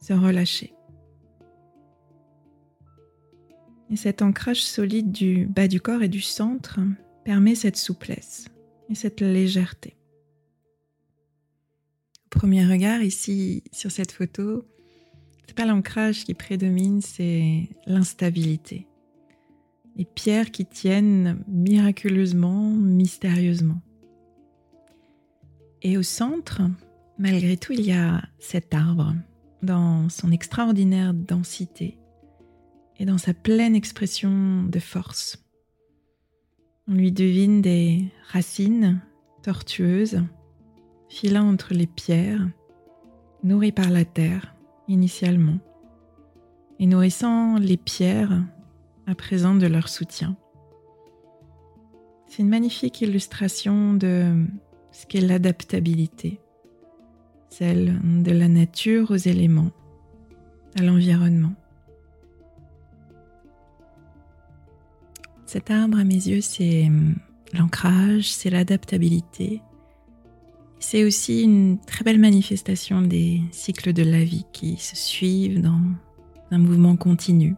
se 0.02 0.14
relâcher. 0.14 0.74
Et 3.92 3.96
cet 3.96 4.24
ancrage 4.24 4.64
solide 4.64 5.12
du 5.12 5.46
bas 5.46 5.68
du 5.68 5.80
corps 5.80 6.02
et 6.02 6.10
du 6.10 6.22
centre 6.22 6.80
permet 7.26 7.54
cette 7.54 7.78
souplesse 7.78 8.48
et 8.90 8.96
cette 8.96 9.22
légèreté. 9.22 9.98
Au 12.26 12.30
premier 12.32 12.66
regard, 12.66 13.04
ici, 13.04 13.64
sur 13.72 13.92
cette 13.92 14.12
photo, 14.12 14.66
c'est 15.48 15.56
pas 15.56 15.66
l'ancrage 15.66 16.26
qui 16.26 16.34
prédomine, 16.34 17.02
c'est 17.02 17.70
l'instabilité. 17.86 18.86
Les 19.96 20.06
pierres 20.06 20.52
qui 20.52 20.66
tiennent 20.66 21.44
miraculeusement, 21.48 22.70
mystérieusement. 22.70 23.82
Et 25.82 25.98
au 25.98 26.04
centre, 26.04 26.62
malgré 27.18 27.56
tout, 27.56 27.72
il 27.72 27.82
y 27.82 27.94
a 27.94 28.22
cet 28.40 28.74
arbre 28.74 29.16
dans 29.64 30.10
son 30.10 30.32
extraordinaire 30.32 31.14
densité 31.14 31.98
et 32.98 33.06
dans 33.06 33.18
sa 33.18 33.34
pleine 33.34 33.76
expression 33.76 34.64
de 34.64 34.80
force. 34.80 35.44
On 36.90 36.94
lui 36.94 37.12
devine 37.12 37.62
des 37.62 38.06
racines 38.32 39.02
tortueuses 39.44 40.24
filant 41.10 41.48
entre 41.48 41.74
les 41.74 41.88
pierres, 41.88 42.46
nourries 43.44 43.72
par 43.72 43.90
la 43.90 44.04
terre 44.04 44.57
initialement, 44.88 45.58
et 46.80 46.86
nourrissant 46.86 47.58
les 47.58 47.78
pierres 47.78 48.44
à 49.06 49.16
présent 49.16 49.56
de 49.56 49.68
leur 49.68 49.90
soutien. 49.90 50.36
C'est 52.28 52.44
une 52.44 52.50
magnifique 52.50 53.02
illustration 53.02 53.94
de 53.94 54.46
ce 54.92 55.06
qu'est 55.06 55.22
l'adaptabilité, 55.22 56.40
celle 57.50 58.00
de 58.24 58.32
la 58.32 58.48
nature 58.48 59.12
aux 59.12 59.16
éléments, 59.16 59.72
à 60.78 60.84
l'environnement. 60.84 61.54
Cet 65.46 65.72
arbre, 65.72 65.98
à 65.98 66.04
mes 66.04 66.16
yeux, 66.16 66.42
c'est 66.42 66.90
l'ancrage, 67.54 68.32
c'est 68.34 68.50
l'adaptabilité. 68.50 69.62
C'est 70.80 71.04
aussi 71.04 71.44
une 71.44 71.80
très 71.80 72.04
belle 72.04 72.20
manifestation 72.20 73.02
des 73.02 73.42
cycles 73.52 73.94
de 73.94 74.04
la 74.04 74.24
vie 74.24 74.46
qui 74.54 74.78
se 74.78 74.96
suivent 74.96 75.62
dans 75.62 75.80
un 76.52 76.58
mouvement 76.58 76.96
continu. 76.96 77.56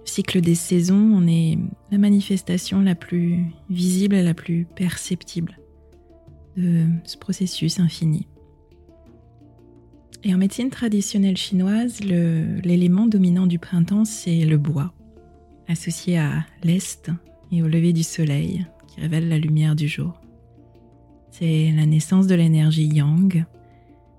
Le 0.00 0.06
cycle 0.06 0.40
des 0.40 0.54
saisons 0.54 1.16
en 1.16 1.26
est 1.26 1.58
la 1.90 1.98
manifestation 1.98 2.80
la 2.80 2.94
plus 2.94 3.44
visible 3.68 4.14
et 4.14 4.22
la 4.22 4.34
plus 4.34 4.66
perceptible 4.76 5.58
de 6.56 6.86
ce 7.04 7.16
processus 7.16 7.80
infini. 7.80 8.26
Et 10.22 10.32
en 10.34 10.38
médecine 10.38 10.70
traditionnelle 10.70 11.36
chinoise, 11.36 12.00
l'élément 12.00 13.06
dominant 13.06 13.46
du 13.46 13.58
printemps, 13.58 14.06
c'est 14.06 14.44
le 14.44 14.56
bois, 14.56 14.94
associé 15.68 16.18
à 16.18 16.46
l'est 16.62 17.10
et 17.52 17.62
au 17.62 17.68
lever 17.68 17.92
du 17.92 18.02
soleil, 18.02 18.64
qui 18.88 19.00
révèle 19.00 19.28
la 19.28 19.38
lumière 19.38 19.74
du 19.74 19.88
jour. 19.88 20.23
C'est 21.36 21.72
la 21.76 21.84
naissance 21.84 22.28
de 22.28 22.36
l'énergie 22.36 22.86
yang, 22.86 23.44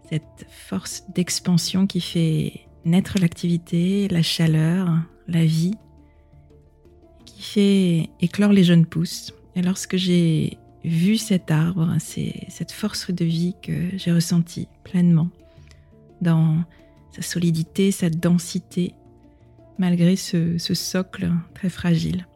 cette 0.10 0.46
force 0.50 1.06
d'expansion 1.16 1.88
qui 1.88 2.02
fait 2.02 2.68
naître 2.84 3.20
l'activité, 3.22 4.10
la 4.10 4.22
chaleur, 4.22 4.90
la 5.30 5.46
vie, 5.46 5.76
qui 7.24 7.42
fait 7.42 8.10
éclore 8.20 8.52
les 8.52 8.66
jeunes 8.66 8.86
pousses. 8.86 9.34
Et 9.56 9.62
lorsque 9.62 9.96
j'ai 9.96 10.58
vu 10.84 11.16
cet 11.16 11.52
arbre, 11.52 11.96
c'est 12.00 12.48
cette 12.50 12.74
force 12.74 13.10
de 13.10 13.24
vie 13.24 13.56
que 13.62 13.96
j'ai 13.96 14.12
ressentie 14.12 14.68
pleinement 14.84 15.30
dans 16.20 16.66
sa 17.14 17.22
solidité, 17.22 17.92
sa 17.92 18.10
densité, 18.10 18.94
malgré 19.78 20.18
ce, 20.18 20.58
socle 20.58 21.32
très 21.54 21.70
fragile. 21.70 22.28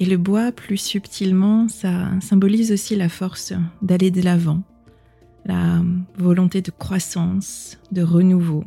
Et 0.00 0.06
le 0.06 0.16
bois, 0.16 0.50
plus 0.50 0.78
subtilement, 0.78 1.68
ça 1.68 2.08
symbolise 2.22 2.72
aussi 2.72 2.96
la 2.96 3.10
force 3.10 3.52
d'aller 3.82 4.10
de 4.10 4.22
l'avant, 4.22 4.62
la 5.44 5.82
volonté 6.16 6.62
de 6.62 6.70
croissance, 6.70 7.78
de 7.92 8.00
renouveau, 8.00 8.64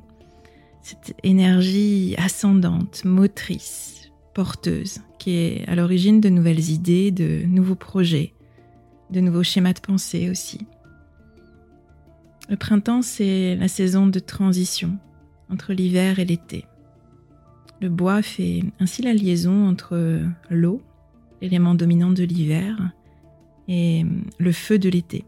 cette 0.83 1.15
énergie 1.23 2.13
ascendante, 2.19 3.03
motrice, 3.03 4.12
porteuse, 4.36 4.99
qui 5.17 5.31
est 5.31 5.67
à 5.67 5.73
l'origine 5.73 6.21
de 6.21 6.29
nouvelles 6.29 6.69
idées, 6.69 7.10
de 7.10 7.43
nouveaux 7.47 7.73
projets, 7.73 8.36
de 9.10 9.19
nouveaux 9.19 9.43
schémas 9.43 9.73
de 9.73 9.79
pensée 9.79 10.29
aussi. 10.29 10.67
Le 12.47 12.58
printemps, 12.58 13.01
c'est 13.01 13.55
la 13.55 13.67
saison 13.67 14.05
de 14.05 14.19
transition 14.19 14.99
entre 15.49 15.73
l'hiver 15.73 16.19
et 16.19 16.25
l'été. 16.25 16.65
Le 17.81 17.89
bois 17.89 18.21
fait 18.21 18.63
ainsi 18.79 19.01
la 19.01 19.13
liaison 19.13 19.67
entre 19.67 20.21
l'eau, 20.51 20.84
l'élément 21.43 21.75
dominant 21.75 22.10
de 22.10 22.23
l'hiver, 22.23 22.77
et 23.67 24.06
le 24.39 24.51
feu 24.53 24.79
de 24.79 24.89
l'été. 24.89 25.25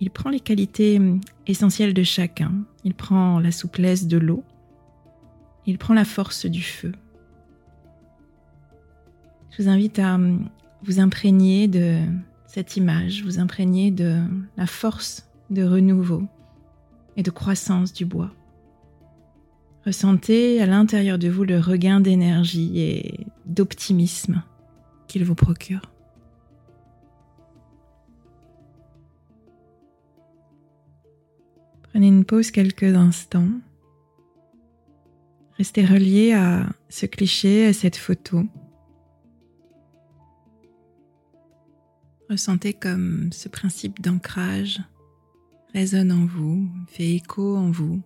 Il 0.00 0.10
prend 0.10 0.30
les 0.30 0.40
qualités 0.40 0.98
essentielles 1.46 1.92
de 1.92 2.02
chacun. 2.02 2.52
Il 2.84 2.94
prend 2.94 3.38
la 3.38 3.50
souplesse 3.50 4.06
de 4.06 4.16
l'eau. 4.16 4.42
Il 5.66 5.76
prend 5.76 5.92
la 5.92 6.04
force 6.04 6.46
du 6.46 6.62
feu. 6.62 6.92
Je 9.50 9.62
vous 9.62 9.68
invite 9.68 9.98
à 9.98 10.18
vous 10.82 11.00
imprégner 11.00 11.68
de 11.68 11.98
cette 12.46 12.76
image, 12.76 13.24
vous 13.24 13.38
imprégner 13.38 13.90
de 13.90 14.22
la 14.56 14.66
force 14.66 15.28
de 15.50 15.64
renouveau 15.64 16.22
et 17.16 17.22
de 17.22 17.30
croissance 17.30 17.92
du 17.92 18.06
bois. 18.06 18.30
Ressentez 19.84 20.62
à 20.62 20.66
l'intérieur 20.66 21.18
de 21.18 21.28
vous 21.28 21.44
le 21.44 21.58
regain 21.58 22.00
d'énergie 22.00 22.78
et 22.78 23.26
d'optimisme 23.46 24.42
qu'il 25.08 25.24
vous 25.24 25.34
procure. 25.34 25.82
Prenez 31.82 32.08
une 32.08 32.24
pause 32.24 32.50
quelques 32.50 32.94
instants. 32.94 33.50
Restez 35.56 35.84
relié 35.84 36.32
à 36.32 36.68
ce 36.88 37.06
cliché, 37.06 37.66
à 37.66 37.72
cette 37.72 37.96
photo. 37.96 38.44
Ressentez 42.30 42.74
comme 42.74 43.32
ce 43.32 43.48
principe 43.48 44.00
d'ancrage 44.00 44.80
résonne 45.72 46.12
en 46.12 46.26
vous, 46.26 46.68
fait 46.86 47.10
écho 47.10 47.56
en 47.56 47.70
vous. 47.70 48.00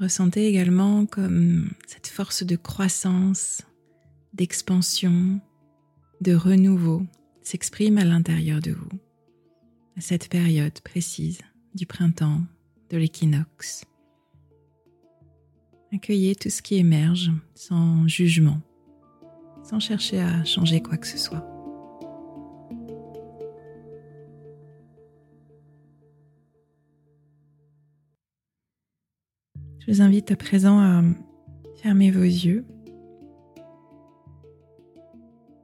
Ressentez 0.00 0.46
également 0.46 1.06
comme 1.06 1.70
cette 1.86 2.08
force 2.08 2.42
de 2.42 2.56
croissance, 2.56 3.62
d'expansion, 4.36 5.40
de 6.20 6.34
renouveau 6.34 7.02
s'exprime 7.42 7.96
à 7.96 8.04
l'intérieur 8.04 8.60
de 8.60 8.72
vous, 8.72 8.90
à 9.96 10.02
cette 10.02 10.28
période 10.28 10.78
précise 10.80 11.40
du 11.74 11.86
printemps, 11.86 12.42
de 12.90 12.98
l'équinoxe. 12.98 13.86
Accueillez 15.92 16.34
tout 16.34 16.50
ce 16.50 16.60
qui 16.60 16.76
émerge 16.76 17.32
sans 17.54 18.06
jugement, 18.06 18.60
sans 19.64 19.80
chercher 19.80 20.20
à 20.20 20.44
changer 20.44 20.82
quoi 20.82 20.98
que 20.98 21.06
ce 21.06 21.16
soit. 21.16 21.46
Je 29.78 29.92
vous 29.92 30.02
invite 30.02 30.30
à 30.30 30.36
présent 30.36 30.78
à 30.80 31.02
fermer 31.80 32.10
vos 32.10 32.22
yeux 32.22 32.66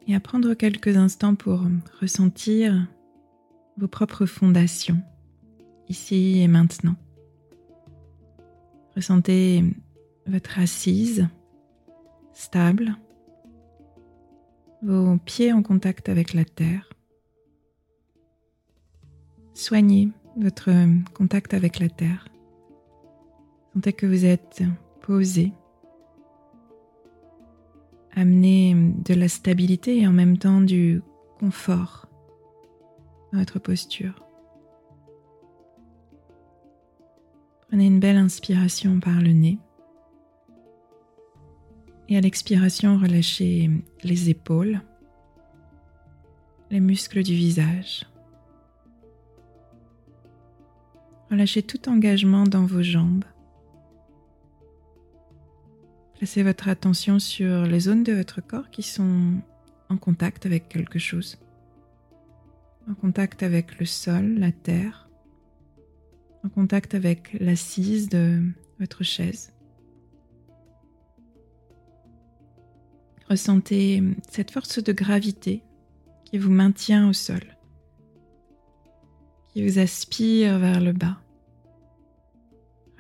et 0.06 0.14
à 0.14 0.20
prendre 0.20 0.54
quelques 0.54 0.96
instants 0.96 1.34
pour 1.34 1.62
ressentir 2.00 2.86
vos 3.76 3.88
propres 3.88 4.26
fondations 4.26 5.00
ici 5.88 6.40
et 6.40 6.48
maintenant. 6.48 6.96
Ressentez 8.94 9.64
votre 10.26 10.58
assise 10.58 11.28
stable, 12.32 12.96
vos 14.82 15.16
pieds 15.18 15.52
en 15.52 15.62
contact 15.62 16.08
avec 16.08 16.34
la 16.34 16.44
terre. 16.44 16.88
Soignez 19.54 20.08
votre 20.36 20.70
contact 21.14 21.54
avec 21.54 21.78
la 21.78 21.88
terre. 21.88 22.26
Sentez 23.74 23.92
que 23.92 24.06
vous 24.06 24.24
êtes 24.24 24.62
posé, 25.02 25.52
amenez 28.14 28.74
de 29.04 29.14
la 29.14 29.28
stabilité 29.28 29.98
et 29.98 30.06
en 30.06 30.12
même 30.12 30.38
temps 30.38 30.60
du 30.60 31.02
confort 31.38 32.08
dans 33.32 33.38
votre 33.38 33.58
posture. 33.58 34.24
Prenez 37.68 37.86
une 37.86 38.00
belle 38.00 38.18
inspiration 38.18 39.00
par 39.00 39.20
le 39.20 39.32
nez. 39.32 39.58
Et 42.08 42.18
à 42.18 42.20
l'expiration, 42.20 42.98
relâchez 42.98 43.70
les 44.04 44.28
épaules, 44.28 44.82
les 46.70 46.80
muscles 46.80 47.22
du 47.22 47.34
visage. 47.34 48.04
Relâchez 51.30 51.62
tout 51.62 51.88
engagement 51.88 52.44
dans 52.44 52.66
vos 52.66 52.82
jambes. 52.82 53.24
Placez 56.22 56.44
votre 56.44 56.68
attention 56.68 57.18
sur 57.18 57.62
les 57.62 57.80
zones 57.80 58.04
de 58.04 58.12
votre 58.12 58.40
corps 58.40 58.70
qui 58.70 58.84
sont 58.84 59.40
en 59.88 59.96
contact 59.96 60.46
avec 60.46 60.68
quelque 60.68 61.00
chose. 61.00 61.36
En 62.88 62.94
contact 62.94 63.42
avec 63.42 63.80
le 63.80 63.86
sol, 63.86 64.38
la 64.38 64.52
terre, 64.52 65.10
en 66.44 66.48
contact 66.48 66.94
avec 66.94 67.36
l'assise 67.40 68.08
de 68.08 68.40
votre 68.78 69.02
chaise. 69.02 69.52
Ressentez 73.28 74.00
cette 74.30 74.52
force 74.52 74.80
de 74.80 74.92
gravité 74.92 75.64
qui 76.24 76.38
vous 76.38 76.52
maintient 76.52 77.08
au 77.08 77.12
sol, 77.12 77.42
qui 79.48 79.68
vous 79.68 79.80
aspire 79.80 80.60
vers 80.60 80.80
le 80.80 80.92
bas. 80.92 81.20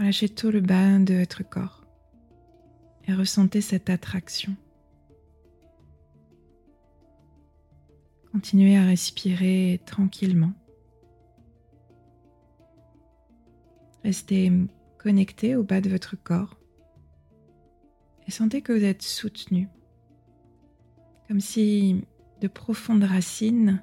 Relâchez 0.00 0.28
tout 0.28 0.50
le 0.50 0.60
bas 0.60 0.98
de 0.98 1.14
votre 1.14 1.48
corps. 1.48 1.81
Et 3.06 3.14
ressentez 3.14 3.60
cette 3.60 3.90
attraction. 3.90 4.54
Continuez 8.32 8.76
à 8.76 8.84
respirer 8.84 9.80
tranquillement. 9.84 10.52
Restez 14.04 14.50
connecté 14.98 15.54
au 15.54 15.62
bas 15.62 15.80
de 15.80 15.90
votre 15.90 16.16
corps 16.16 16.58
et 18.26 18.30
sentez 18.30 18.62
que 18.62 18.72
vous 18.72 18.84
êtes 18.84 19.02
soutenu, 19.02 19.68
comme 21.28 21.40
si 21.40 22.04
de 22.40 22.48
profondes 22.48 23.04
racines 23.04 23.82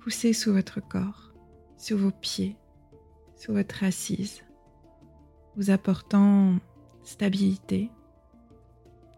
poussaient 0.00 0.32
sous 0.32 0.52
votre 0.52 0.80
corps, 0.80 1.32
sous 1.76 1.98
vos 1.98 2.10
pieds, 2.10 2.56
sous 3.36 3.52
votre 3.52 3.82
assise, 3.82 4.42
vous 5.56 5.70
apportant 5.70 6.58
stabilité 7.02 7.90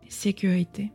sécurité. 0.08 0.92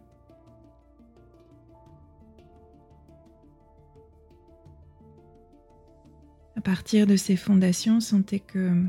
À 6.55 6.61
partir 6.61 7.07
de 7.07 7.15
ces 7.15 7.35
fondations, 7.35 7.99
sentez 7.99 8.39
que 8.39 8.83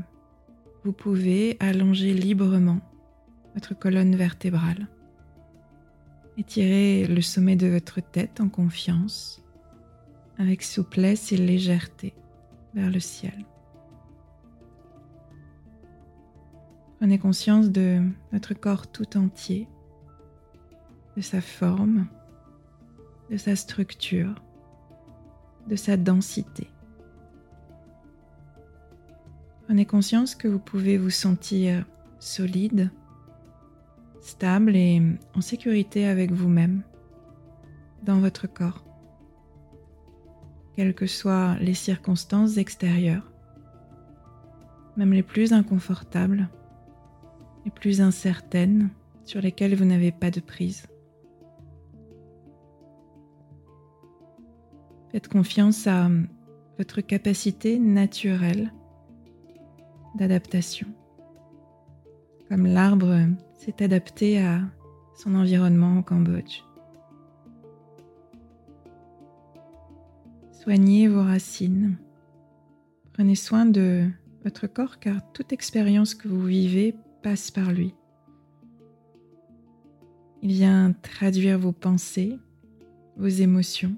vous 0.83 0.93
pouvez 0.93 1.57
allonger 1.59 2.13
librement 2.13 2.81
votre 3.53 3.77
colonne 3.77 4.15
vertébrale. 4.15 4.87
Étirez 6.37 7.05
le 7.07 7.21
sommet 7.21 7.55
de 7.55 7.67
votre 7.67 8.01
tête 8.01 8.41
en 8.41 8.49
confiance, 8.49 9.43
avec 10.37 10.63
souplesse 10.63 11.31
et 11.31 11.37
légèreté 11.37 12.13
vers 12.73 12.89
le 12.89 12.99
ciel. 12.99 13.45
Prenez 16.97 17.19
conscience 17.19 17.69
de 17.69 18.01
votre 18.31 18.53
corps 18.53 18.91
tout 18.91 19.17
entier, 19.17 19.67
de 21.15 21.21
sa 21.21 21.41
forme, 21.41 22.07
de 23.29 23.37
sa 23.37 23.55
structure, 23.55 24.35
de 25.67 25.75
sa 25.75 25.97
densité. 25.97 26.67
Prenez 29.65 29.85
conscience 29.85 30.35
que 30.35 30.47
vous 30.47 30.59
pouvez 30.59 30.97
vous 30.97 31.09
sentir 31.09 31.85
solide, 32.19 32.91
stable 34.19 34.75
et 34.75 35.01
en 35.33 35.41
sécurité 35.41 36.05
avec 36.05 36.31
vous-même, 36.31 36.83
dans 38.03 38.19
votre 38.19 38.47
corps, 38.47 38.83
quelles 40.75 40.93
que 40.93 41.07
soient 41.07 41.55
les 41.59 41.73
circonstances 41.73 42.57
extérieures, 42.57 43.31
même 44.97 45.13
les 45.13 45.23
plus 45.23 45.53
inconfortables, 45.53 46.49
les 47.65 47.71
plus 47.71 48.01
incertaines, 48.01 48.89
sur 49.23 49.41
lesquelles 49.41 49.75
vous 49.75 49.85
n'avez 49.85 50.11
pas 50.11 50.31
de 50.31 50.39
prise. 50.39 50.87
Faites 55.11 55.27
confiance 55.27 55.87
à 55.87 56.09
votre 56.77 57.01
capacité 57.01 57.79
naturelle 57.79 58.71
d'adaptation. 60.15 60.87
Comme 62.47 62.65
l'arbre 62.65 63.27
s'est 63.53 63.83
adapté 63.83 64.41
à 64.41 64.61
son 65.15 65.35
environnement 65.35 65.99
au 65.99 66.01
Cambodge. 66.01 66.63
Soignez 70.51 71.07
vos 71.07 71.23
racines. 71.23 71.97
Prenez 73.13 73.35
soin 73.35 73.65
de 73.65 74.07
votre 74.43 74.67
corps 74.67 74.99
car 74.99 75.31
toute 75.33 75.51
expérience 75.51 76.15
que 76.15 76.27
vous 76.27 76.45
vivez 76.45 76.95
passe 77.21 77.51
par 77.51 77.71
lui. 77.73 77.93
Il 80.41 80.51
vient 80.51 80.93
traduire 81.01 81.59
vos 81.59 81.73
pensées, 81.73 82.39
vos 83.17 83.27
émotions. 83.27 83.97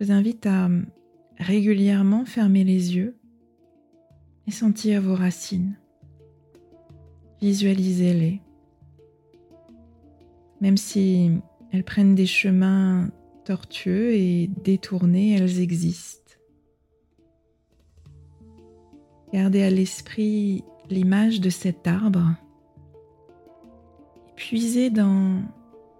Je 0.00 0.06
vous 0.06 0.12
invite 0.12 0.46
à 0.46 0.70
régulièrement 1.38 2.24
fermer 2.24 2.64
les 2.64 2.96
yeux 2.96 3.18
et 4.46 4.50
sentir 4.50 5.02
vos 5.02 5.14
racines. 5.14 5.76
Visualisez-les. 7.42 8.40
Même 10.62 10.78
si 10.78 11.32
elles 11.70 11.84
prennent 11.84 12.14
des 12.14 12.24
chemins 12.24 13.10
tortueux 13.44 14.14
et 14.14 14.48
détournés, 14.64 15.34
elles 15.34 15.60
existent. 15.60 16.32
Gardez 19.34 19.62
à 19.62 19.70
l'esprit 19.70 20.64
l'image 20.88 21.42
de 21.42 21.50
cet 21.50 21.86
arbre. 21.86 22.36
puisez 24.34 24.88
dans 24.88 25.42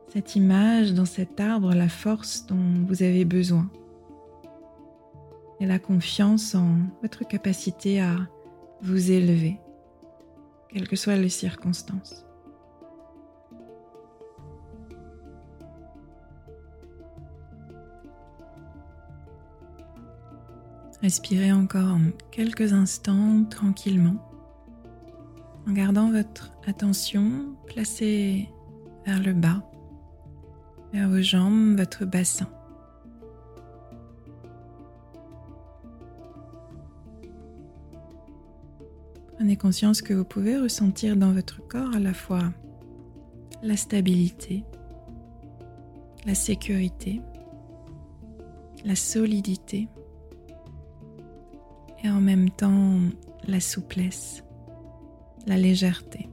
cette 0.09 0.37
image, 0.37 0.95
dans 0.95 1.05
cet 1.05 1.39
arbre, 1.39 1.75
la 1.75 1.91
force 1.91 2.47
dont 2.47 2.87
vous 2.89 3.03
avez 3.03 3.27
besoin 3.27 3.71
et 5.61 5.67
la 5.67 5.79
confiance 5.79 6.55
en 6.55 6.77
votre 7.03 7.27
capacité 7.27 8.01
à 8.01 8.17
vous 8.83 9.11
élever, 9.11 9.61
quelles 10.69 10.89
que 10.89 10.97
soient 10.97 11.17
les 11.17 11.29
circonstances. 11.29 12.27
Respirez 21.03 21.53
encore 21.53 21.99
quelques 22.31 22.75
instants 22.75 23.45
tranquillement 23.45 24.17
en 25.67 25.73
gardant 25.73 26.11
votre 26.11 26.53
attention 26.67 27.55
placée 27.67 28.51
vers 29.07 29.23
le 29.23 29.33
bas, 29.33 29.63
vers 30.93 31.09
vos 31.09 31.23
jambes, 31.23 31.79
votre 31.79 32.05
bassin. 32.05 32.49
Prenez 39.41 39.57
conscience 39.57 40.03
que 40.03 40.13
vous 40.13 40.27
pouvez 40.27 40.59
ressentir 40.59 41.17
dans 41.17 41.33
votre 41.33 41.67
corps 41.67 41.95
à 41.95 41.99
la 41.99 42.13
fois 42.13 42.53
la 43.63 43.75
stabilité, 43.75 44.65
la 46.27 46.35
sécurité, 46.35 47.23
la 48.85 48.95
solidité 48.95 49.89
et 52.05 52.11
en 52.11 52.21
même 52.21 52.51
temps 52.51 52.99
la 53.49 53.61
souplesse, 53.61 54.45
la 55.47 55.57
légèreté, 55.57 56.29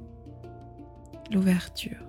l'ouverture. 1.32 2.07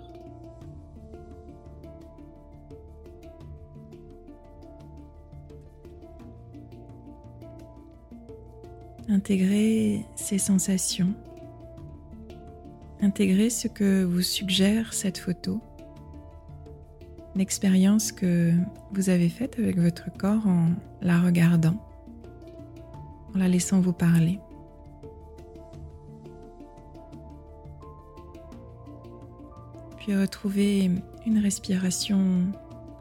Intégrez 9.10 10.04
ces 10.16 10.36
sensations. 10.36 11.14
Intégrez 13.00 13.48
ce 13.48 13.66
que 13.66 14.04
vous 14.04 14.20
suggère 14.20 14.92
cette 14.92 15.16
photo, 15.16 15.62
l'expérience 17.34 18.12
que 18.12 18.52
vous 18.92 19.08
avez 19.08 19.30
faite 19.30 19.58
avec 19.58 19.78
votre 19.78 20.14
corps 20.18 20.46
en 20.46 20.72
la 21.00 21.20
regardant, 21.22 21.76
en 23.34 23.38
la 23.38 23.48
laissant 23.48 23.80
vous 23.80 23.94
parler. 23.94 24.40
Puis 29.96 30.14
retrouvez 30.14 30.90
une 31.24 31.38
respiration 31.38 32.52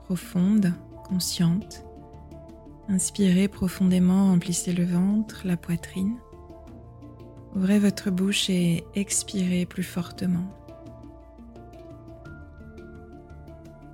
profonde, 0.05 0.73
consciente 1.03 1.86
Inspirez 2.89 3.49
profondément, 3.49 4.27
remplissez 4.27 4.71
le 4.71 4.85
ventre, 4.85 5.41
la 5.43 5.57
poitrine. 5.57 6.15
Ouvrez 7.53 7.79
votre 7.79 8.11
bouche 8.11 8.49
et 8.49 8.85
expirez 8.95 9.65
plus 9.65 9.83
fortement. 9.83 10.47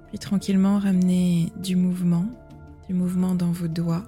Puis 0.10 0.20
tranquillement 0.20 0.78
ramenez 0.78 1.52
du 1.58 1.76
mouvement, 1.76 2.28
du 2.88 2.94
mouvement 2.94 3.34
dans 3.34 3.52
vos 3.52 3.68
doigts, 3.68 4.04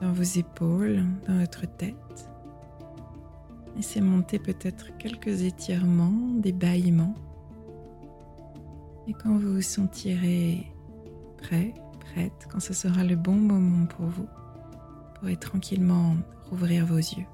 dans 0.00 0.12
vos 0.12 0.22
épaules, 0.22 1.02
dans 1.26 1.40
votre 1.40 1.66
tête. 1.66 1.96
Laissez 3.74 4.00
monter 4.00 4.38
peut-être 4.38 4.96
quelques 4.98 5.42
étirements, 5.42 6.12
des 6.36 6.52
bâillements. 6.52 7.16
Et 9.08 9.12
quand 9.12 9.36
vous 9.36 9.54
vous 9.54 9.62
sentirez 9.62 10.72
prêt, 11.38 11.74
quand 12.50 12.60
ce 12.60 12.74
sera 12.74 13.04
le 13.04 13.16
bon 13.16 13.34
moment 13.34 13.86
pour 13.86 14.06
vous, 14.06 14.26
pour 14.26 15.20
pourrez 15.20 15.36
tranquillement 15.36 16.16
rouvrir 16.50 16.86
vos 16.86 16.96
yeux. 16.96 17.26